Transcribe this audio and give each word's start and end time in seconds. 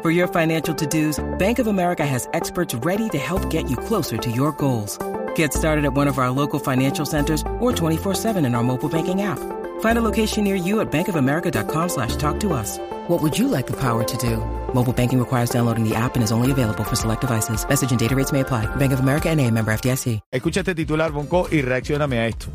For 0.00 0.12
your 0.12 0.28
financial 0.28 0.72
to-dos, 0.76 1.18
Bank 1.38 1.58
of 1.58 1.66
America 1.66 2.06
has 2.06 2.28
experts 2.32 2.72
ready 2.86 3.08
to 3.08 3.18
help 3.18 3.50
get 3.50 3.68
you 3.68 3.76
closer 3.76 4.16
to 4.16 4.30
your 4.30 4.52
goals. 4.52 4.96
Get 5.34 5.52
started 5.52 5.84
at 5.84 5.92
one 5.92 6.06
of 6.06 6.18
our 6.18 6.30
local 6.30 6.60
financial 6.60 7.04
centers 7.04 7.42
or 7.58 7.72
24-7 7.72 8.36
in 8.46 8.54
our 8.54 8.62
mobile 8.62 8.88
banking 8.88 9.22
app. 9.22 9.40
Find 9.80 9.98
a 9.98 10.04
location 10.04 10.44
near 10.44 10.54
you 10.54 10.78
at 10.78 10.92
bankofamerica.com 10.92 11.88
slash 11.88 12.14
talk 12.14 12.38
to 12.40 12.52
us. 12.52 12.78
What 13.08 13.20
would 13.22 13.36
you 13.36 13.48
like 13.48 13.66
the 13.66 13.76
power 13.80 14.04
to 14.04 14.16
do? 14.18 14.36
Mobile 14.72 14.92
banking 14.92 15.18
requires 15.18 15.50
downloading 15.50 15.82
the 15.82 15.96
app 15.96 16.14
and 16.14 16.22
is 16.22 16.30
only 16.30 16.52
available 16.52 16.84
for 16.84 16.94
select 16.94 17.22
devices. 17.22 17.68
Message 17.68 17.90
and 17.90 17.98
data 17.98 18.14
rates 18.14 18.30
may 18.30 18.40
apply. 18.40 18.66
Bank 18.76 18.92
of 18.92 19.00
America 19.00 19.28
and 19.28 19.40
a 19.40 19.50
member 19.50 19.72
FDIC. 19.72 20.20
Escucha 20.32 20.60
este 20.60 20.76
titular, 20.76 21.10
Bonco, 21.10 21.48
y 21.50 21.60
reaccioname 21.60 22.20
a 22.20 22.28
esto. 22.28 22.46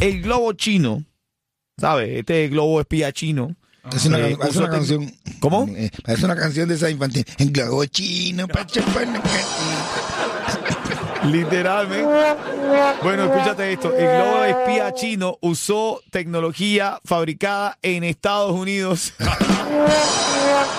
El 0.00 0.22
globo 0.22 0.52
chino, 0.52 1.02
¿sabes? 1.80 2.10
Este 2.10 2.48
globo 2.48 2.80
espía 2.80 3.10
chino. 3.10 3.56
Es 3.90 4.04
una, 4.06 4.18
eh, 4.20 4.36
es 4.40 4.50
usó 4.50 4.60
una 4.60 4.68
tec- 4.68 4.72
canción. 4.72 5.14
¿Cómo? 5.40 5.66
Eh, 5.76 5.90
Es 6.06 6.22
una 6.22 6.36
canción 6.36 6.68
de 6.68 6.76
esa 6.76 6.88
infantil. 6.88 7.24
En 7.38 7.52
globo 7.52 7.84
chino, 7.86 8.46
pachapana, 8.48 9.20
Literalmente. 11.24 12.08
Bueno, 13.02 13.24
escúchate 13.24 13.72
esto. 13.72 13.94
El 13.94 14.06
globo 14.06 14.44
espía 14.44 14.92
chino 14.94 15.38
usó 15.40 16.00
tecnología 16.10 17.00
fabricada 17.04 17.78
en 17.82 18.04
Estados 18.04 18.52
Unidos. 18.52 19.14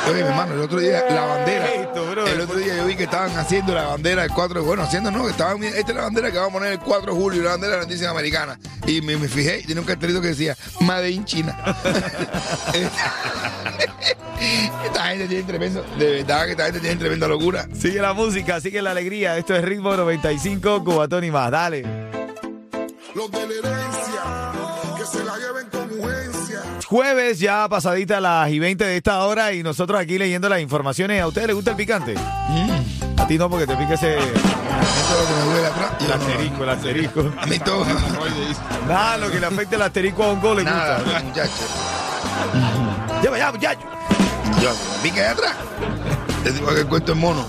Oye, 0.07 0.23
mi 0.23 0.29
hermano, 0.29 0.53
el 0.53 0.59
otro 0.61 0.79
día 0.79 1.03
la 1.09 1.25
bandera. 1.25 1.73
Esto, 1.73 2.05
brother. 2.05 2.33
el 2.33 2.41
otro 2.41 2.57
día 2.57 2.75
yo 2.75 2.85
vi 2.85 2.95
que 2.95 3.03
estaban 3.03 3.35
haciendo 3.37 3.73
la 3.73 3.87
bandera 3.87 4.23
del 4.23 4.31
4 4.31 4.63
Bueno, 4.63 4.83
haciendo 4.83 5.11
no, 5.11 5.23
que 5.25 5.31
estaban. 5.31 5.63
Esta 5.63 5.79
es 5.79 5.95
la 5.95 6.03
bandera 6.03 6.31
que 6.31 6.37
vamos 6.37 6.51
a 6.51 6.53
poner 6.59 6.73
el 6.73 6.79
4 6.79 7.13
de 7.13 7.19
julio, 7.19 7.43
la 7.43 7.51
bandera 7.51 7.73
de 7.73 7.79
la 7.79 7.85
noticia 7.85 8.09
americana. 8.09 8.59
Y 8.85 9.01
me, 9.01 9.17
me 9.17 9.27
fijé 9.27 9.59
y 9.59 9.63
tenía 9.63 9.81
un 9.81 9.87
cartelito 9.87 10.21
que 10.21 10.27
decía 10.29 10.57
Made 10.81 11.09
in 11.09 11.25
China. 11.25 11.57
esta 14.85 15.03
gente 15.05 15.27
tiene 15.27 15.43
tremendo. 15.43 15.83
De 15.97 16.11
verdad 16.11 16.45
que 16.45 16.51
esta 16.51 16.65
gente 16.65 16.79
tiene 16.79 16.95
tremenda 16.97 17.27
locura. 17.27 17.67
Sigue 17.73 18.01
la 18.01 18.13
música, 18.13 18.59
sigue 18.59 18.81
la 18.81 18.91
alegría. 18.91 19.37
Esto 19.37 19.55
es 19.55 19.63
Ritmo 19.63 19.91
95, 20.37 20.83
Cubatón 20.83 21.23
y 21.23 21.31
más. 21.31 21.51
Dale. 21.51 21.81
Los 23.13 23.29
de 23.29 23.37
la 23.45 23.53
herencia, 23.53 24.51
que 24.97 25.05
se 25.05 25.23
la 25.23 25.37
lleven 25.37 25.67
con 25.69 25.99
urgencia. 25.99 26.61
Jueves, 26.87 27.39
ya 27.39 27.67
pasadita 27.69 28.19
las 28.19 28.49
y 28.49 28.57
20 28.57 28.83
de 28.83 28.97
esta 28.97 29.23
hora 29.25 29.53
y 29.53 29.61
nosotros 29.61 29.99
aquí 30.01 30.17
leyendo 30.17 30.49
las 30.49 30.59
informaciones. 30.59 31.21
¿A 31.21 31.27
ustedes 31.27 31.47
les 31.47 31.55
gusta 31.55 31.71
el 31.71 31.77
picante? 31.77 32.15
A 33.17 33.27
ti 33.27 33.37
no, 33.37 33.47
porque 33.49 33.67
te 33.67 33.75
pica 33.75 33.93
ese 33.93 34.17
el 34.17 36.11
asterisco, 36.11 36.63
el 36.63 36.69
asterisco. 36.69 37.31
A 37.39 37.45
mí 37.45 37.59
todo. 37.59 37.85
Nada, 38.87 39.17
lo 39.17 39.29
que 39.31 39.39
le 39.39 39.45
afecte 39.45 39.75
el 39.75 39.81
asterisco 39.83 40.23
a 40.23 40.31
un 40.33 40.41
gol 40.41 40.57
le 40.57 40.63
Nada, 40.63 40.99
gusta. 40.99 41.19
muchacho. 41.19 41.51
Lleva 43.21 43.37
ya, 43.37 43.51
muchacho. 43.51 43.81
Me 43.83 45.09
pica 45.09 45.21
de 45.21 45.27
atrás. 45.27 45.55
Te 46.43 46.51
digo 46.51 46.67
que 46.73 46.79
el 46.81 46.87
cuento 46.87 47.11
es 47.13 47.17
mono. 47.17 47.45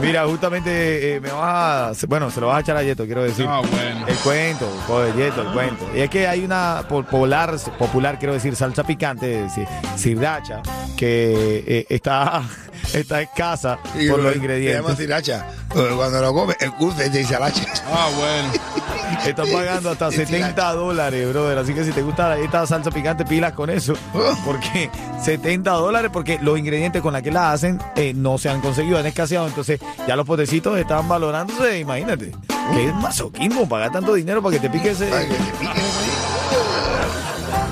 Mira, 0.00 0.24
justamente 0.26 1.16
eh, 1.16 1.20
me 1.20 1.30
vas 1.30 2.02
a. 2.02 2.06
Bueno, 2.06 2.30
se 2.30 2.40
lo 2.40 2.46
vas 2.48 2.56
a 2.58 2.60
echar 2.60 2.76
a 2.76 2.82
Yeto, 2.82 3.04
quiero 3.06 3.22
decir. 3.22 3.46
Ah, 3.48 3.60
bueno. 3.60 4.06
El 4.06 4.16
cuento, 4.16 4.66
joder, 4.86 5.14
Yeto, 5.14 5.42
el 5.42 5.48
cuento. 5.52 5.86
Y 5.94 6.00
es 6.00 6.10
que 6.10 6.26
hay 6.26 6.44
una 6.44 6.82
popular, 6.88 7.56
popular 7.78 8.18
quiero 8.18 8.34
decir, 8.34 8.54
salsa 8.56 8.84
picante, 8.84 9.44
es 9.44 9.54
decir, 9.54 9.66
sriracha, 9.96 10.62
que 10.96 11.64
eh, 11.66 11.86
está, 11.88 12.42
está 12.94 13.20
escasa 13.22 13.78
Y 13.98 14.08
por 14.08 14.18
lo- 14.18 14.24
los 14.24 14.32
Se 14.34 14.38
llama 14.38 14.44
ingredientes. 14.44 14.96
sriracha. 14.96 15.46
Cuando 15.68 16.20
lo 16.20 16.32
come, 16.34 16.56
el 16.60 16.72
curso 16.72 16.98
se 16.98 17.10
dice 17.10 17.36
alacha. 17.36 17.62
Ah, 17.92 18.08
bueno. 18.16 18.48
Están 19.26 19.46
pagando 19.52 19.90
hasta 19.90 20.08
Es 20.08 20.14
70 20.14 20.72
dólares, 20.72 21.28
brother. 21.28 21.58
Así 21.58 21.74
que 21.74 21.84
si 21.84 21.92
te 21.92 22.02
gusta 22.02 22.38
esta 22.38 22.66
salsa 22.66 22.90
picante, 22.90 23.24
pilas 23.24 23.52
con 23.52 23.70
eso. 23.70 23.94
Oh. 24.14 24.36
Porque 24.44 24.90
70 25.22 25.70
dólares, 25.70 26.10
porque 26.12 26.38
los 26.40 26.58
ingredientes 26.58 27.02
con 27.02 27.12
los 27.12 27.22
que 27.22 27.30
la 27.30 27.52
hacen 27.52 27.78
eh, 27.96 28.12
no 28.14 28.38
se 28.38 28.48
han 28.48 28.60
conseguido, 28.60 28.98
han 28.98 29.06
escaseado. 29.06 29.46
Entonces 29.46 29.80
ya 30.06 30.16
los 30.16 30.26
potecitos 30.26 30.78
están 30.78 31.08
valorándose, 31.08 31.78
imagínate. 31.78 32.32
Que 32.72 32.88
es 32.88 32.94
masoquismo 32.94 33.68
pagar 33.68 33.92
tanto 33.92 34.14
dinero 34.14 34.42
para 34.42 34.56
que 34.56 34.60
te 34.60 34.70
pique 34.70 34.90
ese. 34.90 35.08
Para 35.08 35.22
que 35.22 35.34
te 35.34 35.52
pique. 35.58 35.80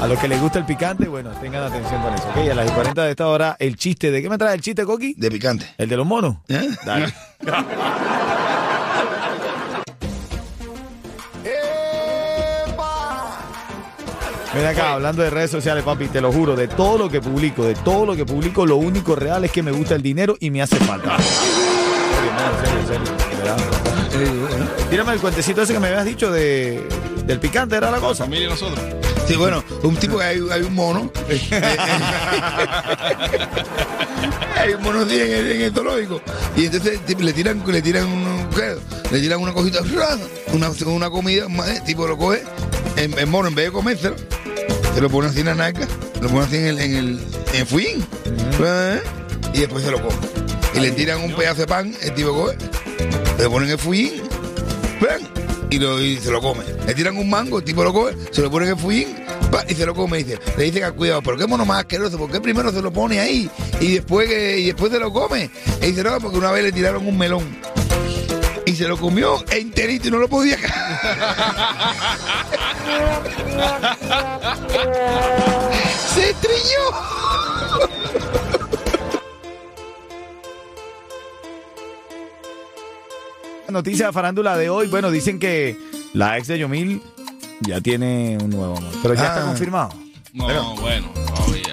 A 0.00 0.06
los 0.06 0.16
que 0.20 0.28
les 0.28 0.40
gusta 0.40 0.60
el 0.60 0.64
picante, 0.64 1.08
bueno, 1.08 1.30
tengan 1.40 1.64
atención 1.64 2.00
con 2.00 2.14
eso. 2.14 2.28
Ok, 2.28 2.36
a 2.36 2.54
las 2.54 2.70
40 2.70 3.02
de 3.02 3.10
esta 3.10 3.26
hora, 3.26 3.56
el 3.58 3.76
chiste. 3.76 4.12
¿De 4.12 4.22
qué 4.22 4.30
me 4.30 4.38
trae 4.38 4.54
el 4.54 4.60
chiste, 4.60 4.84
Coqui? 4.84 5.14
De 5.14 5.28
picante. 5.28 5.66
¿El 5.76 5.88
de 5.88 5.96
los 5.96 6.06
monos? 6.06 6.36
¿Eh? 6.48 6.68
Dale. 6.86 7.12
Ven 14.58 14.66
acá, 14.66 14.94
hablando 14.94 15.22
de 15.22 15.30
redes 15.30 15.52
sociales, 15.52 15.84
papi, 15.84 16.08
te 16.08 16.20
lo 16.20 16.32
juro, 16.32 16.56
de 16.56 16.66
todo 16.66 16.98
lo 16.98 17.08
que 17.08 17.20
publico, 17.20 17.64
de 17.64 17.76
todo 17.76 18.04
lo 18.04 18.16
que 18.16 18.26
publico, 18.26 18.66
lo 18.66 18.74
único 18.74 19.14
real 19.14 19.44
es 19.44 19.52
que 19.52 19.62
me 19.62 19.70
gusta 19.70 19.94
el 19.94 20.02
dinero 20.02 20.36
y 20.40 20.50
me 20.50 20.60
hace 20.60 20.74
falta. 20.78 21.16
Tírame 24.90 25.12
el 25.12 25.20
cuentecito 25.20 25.62
ese 25.62 25.74
que 25.74 25.78
me 25.78 25.86
habías 25.86 26.04
dicho 26.04 26.32
de, 26.32 26.82
del 27.24 27.38
picante, 27.38 27.76
era 27.76 27.92
la 27.92 28.00
cosa. 28.00 28.26
Y 28.26 28.46
nosotros. 28.46 28.80
Sí, 29.28 29.36
bueno, 29.36 29.62
un 29.84 29.94
tipo 29.94 30.18
que 30.18 30.24
hay, 30.24 30.40
hay 30.50 30.62
un 30.62 30.74
mono. 30.74 31.08
hay 34.56 34.72
un 34.72 34.82
mono 34.82 35.02
en 35.02 35.10
el, 35.10 35.52
en 35.52 35.62
el 35.62 35.72
zoológico. 35.72 36.20
Y 36.56 36.64
entonces 36.64 36.98
le 37.16 37.32
tiran, 37.32 37.62
le 37.64 37.80
tiran 37.80 38.08
un, 38.08 38.48
le 39.12 39.20
tiran 39.20 39.38
una 39.38 39.52
cosita, 39.52 39.82
una, 40.52 40.70
una 40.86 41.10
comida, 41.10 41.46
¿eh? 41.68 41.80
tipo 41.86 42.08
lo 42.08 42.18
coge, 42.18 42.42
el, 42.96 43.16
el 43.16 43.26
mono 43.28 43.46
en 43.46 43.54
vez 43.54 43.66
de 43.66 43.72
comérselo, 43.72 44.16
se 44.98 45.02
lo 45.02 45.10
pone 45.10 45.28
así 45.28 45.38
en 45.38 45.46
la 45.46 45.54
naca, 45.54 45.86
lo 46.20 46.28
pone 46.28 46.44
así 46.44 46.56
en 46.56 46.66
el, 46.66 46.80
en 46.80 46.96
el, 46.96 47.20
en 47.54 47.66
y 49.54 49.60
después 49.60 49.84
se 49.84 49.92
lo 49.92 50.02
come. 50.02 50.16
Y 50.74 50.80
le 50.80 50.90
tiran 50.90 51.20
un 51.20 51.32
pedazo 51.36 51.60
de 51.60 51.66
pan, 51.68 51.94
el 52.02 52.14
tipo 52.14 52.32
coge, 52.32 52.56
le 53.38 53.48
ponen 53.48 53.70
el 53.70 53.78
¡pam! 55.00 55.20
y, 55.70 55.78
lo, 55.78 56.00
y 56.02 56.16
se 56.16 56.32
lo 56.32 56.40
come. 56.40 56.64
Le 56.84 56.94
tiran 56.94 57.16
un 57.16 57.30
mango, 57.30 57.58
el 57.58 57.64
tipo 57.64 57.84
lo 57.84 57.92
coge, 57.92 58.16
se 58.32 58.42
lo 58.42 58.50
pone 58.50 58.66
en 58.66 58.72
el 58.72 58.76
¡pam! 59.52 59.62
y 59.68 59.74
se 59.76 59.86
lo 59.86 59.94
come. 59.94 60.18
Y 60.18 60.24
dice, 60.24 60.40
le 60.56 60.64
dice 60.64 60.80
que 60.80 60.90
cuidado, 60.90 61.22
¿por 61.22 61.38
qué 61.38 61.46
mono 61.46 61.64
más 61.64 61.78
asqueroso? 61.78 62.18
¿Por 62.18 62.32
qué 62.32 62.40
primero 62.40 62.72
se 62.72 62.82
lo 62.82 62.92
pone 62.92 63.20
ahí 63.20 63.48
y 63.80 63.92
después, 63.94 64.28
que- 64.28 64.58
y 64.58 64.66
después 64.66 64.90
se 64.90 64.98
lo 64.98 65.12
come? 65.12 65.48
Y 65.80 65.86
dice, 65.86 66.02
no, 66.02 66.18
porque 66.18 66.38
una 66.38 66.50
vez 66.50 66.64
le 66.64 66.72
tiraron 66.72 67.06
un 67.06 67.16
melón. 67.16 67.44
Y 68.68 68.76
se 68.76 68.86
lo 68.86 68.98
comió 68.98 69.42
enterito 69.50 70.08
y 70.08 70.10
no 70.10 70.18
lo 70.18 70.28
podía 70.28 70.58
¡Se 76.14 76.30
estrelló! 76.30 76.84
Noticia 83.68 84.06
de 84.06 84.12
farándula 84.12 84.56
de 84.56 84.70
hoy. 84.70 84.88
Bueno, 84.88 85.10
dicen 85.10 85.38
que 85.38 85.76
la 86.14 86.38
ex 86.38 86.48
de 86.48 86.58
Yomil 86.58 87.02
ya 87.60 87.80
tiene 87.80 88.38
un 88.42 88.50
nuevo 88.50 88.76
amor. 88.78 88.92
Pero 89.02 89.14
ya 89.14 89.26
está 89.26 89.42
Ah. 89.42 89.46
confirmado. 89.46 89.90
No, 90.38 90.46
Pero- 90.46 90.74
bueno. 90.76 91.12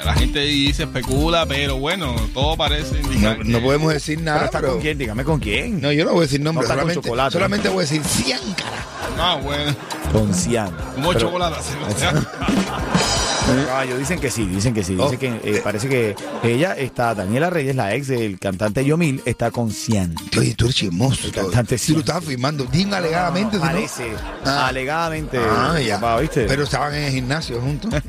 la 0.03 0.13
gente 0.15 0.39
dice 0.39 0.83
especula, 0.83 1.45
pero 1.45 1.77
bueno, 1.77 2.15
todo 2.33 2.57
parece 2.57 3.01
No, 3.01 3.11
indicar. 3.11 3.37
no 3.45 3.59
que- 3.59 3.63
podemos 3.63 3.93
decir 3.93 4.17
Pero 4.17 4.31
nada, 4.33 4.45
está 4.45 4.59
pero... 4.59 4.73
con 4.73 4.81
quién, 4.81 4.97
dígame 4.97 5.23
con 5.23 5.39
quién. 5.39 5.79
No, 5.81 5.91
yo 5.91 6.03
no 6.05 6.11
voy 6.11 6.19
a 6.19 6.23
decir 6.23 6.41
nombre, 6.41 6.63
No 6.67 6.73
solamente, 6.73 7.01
chocolate. 7.01 7.33
solamente 7.33 7.69
voy 7.69 7.77
a 7.77 7.81
decir 7.81 8.03
Ciancara. 8.03 8.85
Ah, 9.17 9.39
bueno. 9.41 9.75
Con 10.11 10.33
Cian. 10.33 10.75
Como 10.95 11.09
Pero- 11.09 11.19
chocolate. 11.21 11.55
Caballo, 13.67 13.97
dicen 13.97 14.19
que 14.19 14.31
sí, 14.31 14.45
dicen 14.45 14.73
que 14.73 14.83
sí. 14.83 14.95
Dicen 14.95 15.05
Oh. 15.15 15.19
que 15.19 15.27
eh, 15.43 15.61
parece 15.63 15.87
que 15.87 16.15
ella 16.43 16.73
está, 16.75 17.13
Daniela 17.13 17.49
Reyes, 17.49 17.75
la 17.75 17.93
ex 17.93 18.07
del 18.07 18.39
cantante 18.39 18.83
Yomil, 18.83 19.21
está 19.25 19.51
con 19.51 19.71
Cian. 19.71 20.15
Oye, 20.37 20.55
tú 20.55 20.65
eres 20.65 20.75
chismoso. 20.77 21.27
El 21.27 21.33
cantante 21.33 21.77
Si 21.77 21.91
lo 21.91 21.99
sí. 21.99 22.01
estaban 22.01 22.23
firmando, 22.23 22.65
dime 22.71 22.95
alegadamente. 22.95 23.57
no- 23.57 23.61
Parece, 23.63 24.11
Ah. 24.45 24.67
alegadamente. 24.67 25.37
Ah, 25.39 25.79
ya. 25.79 25.99
papá, 25.99 26.21
¿viste? 26.21 26.45
Pero 26.45 26.63
estaban 26.63 26.93
en 26.95 27.03
el 27.03 27.11
gimnasio 27.11 27.59
juntos. 27.61 27.93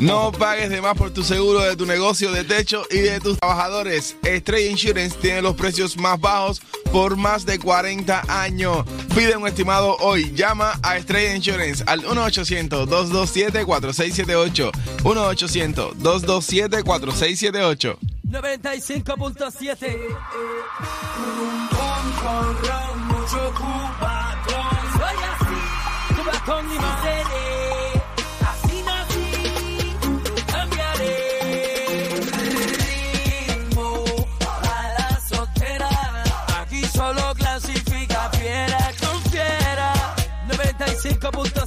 No 0.00 0.32
pagues 0.32 0.68
de 0.70 0.80
más 0.80 0.96
por 0.96 1.12
tu 1.12 1.22
seguro 1.22 1.60
de 1.60 1.76
tu 1.76 1.86
negocio 1.86 2.32
de 2.32 2.42
techo 2.42 2.82
y 2.90 2.98
de 2.98 3.20
tus 3.20 3.38
trabajadores. 3.38 4.16
Estrella 4.24 4.68
Insurance 4.70 5.16
tiene 5.20 5.42
los 5.42 5.54
precios 5.54 5.96
más 5.96 6.18
bajos 6.20 6.60
por 6.92 7.16
más 7.16 7.44
de 7.46 7.58
40 7.58 8.22
años. 8.28 8.84
Pide 9.14 9.34
un 9.36 9.46
estimado 9.48 9.96
hoy. 10.00 10.30
Llama 10.34 10.78
a 10.82 10.98
Estrella 10.98 11.34
Insurance 11.34 11.82
al 11.86 12.02
1-800-227-4678. 12.02 14.70
1-800-227-4678. 15.02 17.96
95.7. 18.28 19.96
Con, 21.70 22.12
con 22.22 22.56
ron, 22.62 23.08
mucho 23.08 23.40
cubatón. 23.54 24.78
Soy 24.98 25.16
así, 25.32 25.56
cubatón 26.14 26.64
y 26.72 26.74
más. 26.78 27.61
95.7, 41.22 41.61